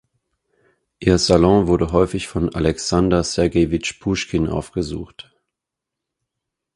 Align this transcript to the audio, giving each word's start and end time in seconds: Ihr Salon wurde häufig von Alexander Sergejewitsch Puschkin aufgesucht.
Ihr 0.99 1.19
Salon 1.19 1.67
wurde 1.67 1.91
häufig 1.91 2.27
von 2.27 2.49
Alexander 2.55 3.23
Sergejewitsch 3.23 3.99
Puschkin 3.99 4.47
aufgesucht. 4.47 5.29